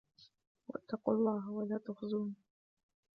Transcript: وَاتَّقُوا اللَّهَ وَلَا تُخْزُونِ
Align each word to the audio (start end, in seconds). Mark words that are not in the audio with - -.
وَاتَّقُوا 0.67 1.13
اللَّهَ 1.13 1.49
وَلَا 1.49 1.77
تُخْزُونِ 1.85 2.35